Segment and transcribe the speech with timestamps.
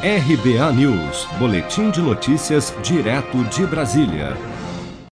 [0.00, 4.36] RBA News, Boletim de Notícias, direto de Brasília.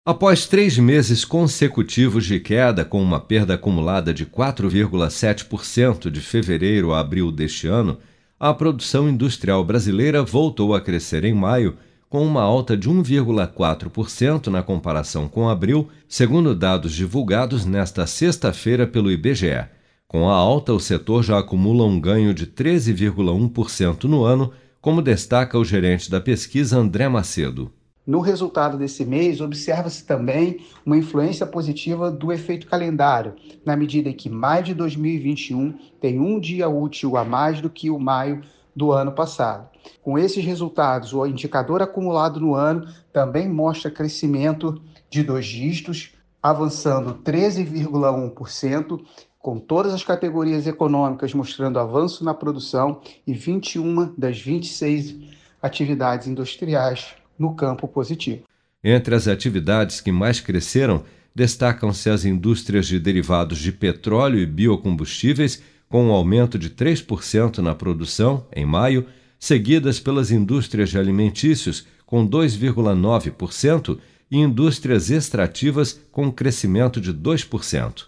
[0.04, 7.00] Após três meses consecutivos de queda, com uma perda acumulada de 4,7% de fevereiro a
[7.00, 7.98] abril deste ano,
[8.38, 11.76] a produção industrial brasileira voltou a crescer em maio,
[12.08, 19.10] com uma alta de 1,4% na comparação com abril, segundo dados divulgados nesta sexta-feira pelo
[19.10, 19.66] IBGE.
[20.06, 24.52] Com a alta, o setor já acumula um ganho de 13,1% no ano
[24.86, 27.72] como destaca o gerente da pesquisa André Macedo.
[28.06, 34.12] No resultado desse mês, observa-se também uma influência positiva do efeito calendário, na medida em
[34.12, 38.42] que maio de 2021 tem um dia útil a mais do que o maio
[38.76, 39.68] do ano passado.
[40.04, 44.80] Com esses resultados, o indicador acumulado no ano também mostra crescimento
[45.10, 49.00] de dois dígitos, avançando 13,1%
[49.38, 55.16] com todas as categorias econômicas mostrando avanço na produção e 21 das 26
[55.62, 58.42] atividades industriais no campo positivo.
[58.82, 65.62] Entre as atividades que mais cresceram, destacam-se as indústrias de derivados de petróleo e biocombustíveis,
[65.88, 69.06] com um aumento de 3% na produção em maio,
[69.38, 73.98] seguidas pelas indústrias de alimentícios, com 2,9%,
[74.30, 78.06] e indústrias extrativas, com crescimento de 2%.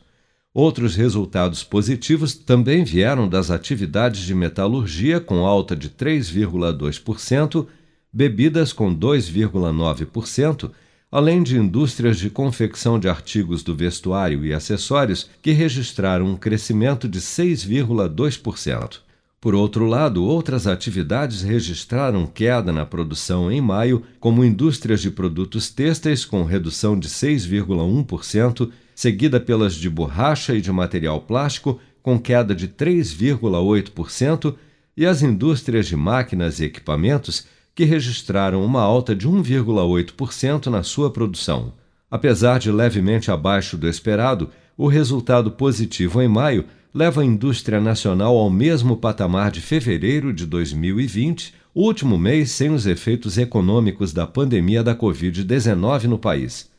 [0.52, 7.66] Outros resultados positivos também vieram das atividades de metalurgia, com alta de 3,2%,
[8.12, 10.70] bebidas com 2,9%,
[11.10, 17.08] além de indústrias de confecção de artigos do vestuário e acessórios, que registraram um crescimento
[17.08, 19.07] de 6,2%.
[19.40, 25.70] Por outro lado, outras atividades registraram queda na produção em maio, como indústrias de produtos
[25.70, 32.52] têxteis com redução de 6,1%, seguida pelas de borracha e de material plástico, com queda
[32.52, 34.56] de 3,8%,
[34.96, 41.12] e as indústrias de máquinas e equipamentos, que registraram uma alta de 1,8% na sua
[41.12, 41.74] produção.
[42.10, 48.36] Apesar de levemente abaixo do esperado, o resultado positivo em maio leva a indústria nacional
[48.36, 54.82] ao mesmo patamar de fevereiro de 2020, último mês sem os efeitos econômicos da pandemia
[54.82, 56.70] da Covid-19 no país.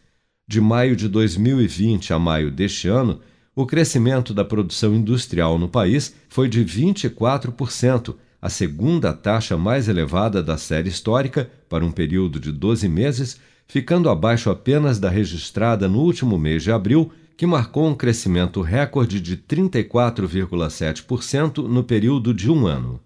[0.47, 3.19] De maio de 2020 a maio deste ano,
[3.55, 10.41] o crescimento da produção industrial no país foi de 24%, a segunda taxa mais elevada
[10.41, 15.99] da série histórica para um período de 12 meses, ficando abaixo apenas da registrada no
[15.99, 22.67] último mês de abril, que marcou um crescimento recorde de 34,7% no período de um
[22.67, 23.00] ano.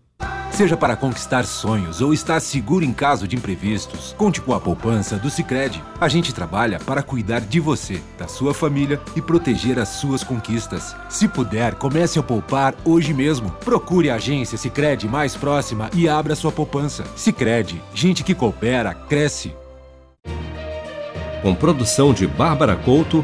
[0.49, 5.17] Seja para conquistar sonhos ou estar seguro em caso de imprevistos, conte com a poupança
[5.17, 5.83] do Sicredi.
[6.01, 10.95] A gente trabalha para cuidar de você, da sua família e proteger as suas conquistas.
[11.09, 13.51] Se puder, comece a poupar hoje mesmo.
[13.63, 17.03] Procure a agência Sicredi mais próxima e abra sua poupança.
[17.15, 19.53] Sicredi, gente que coopera cresce.
[21.43, 23.23] Com produção de Bárbara Couto,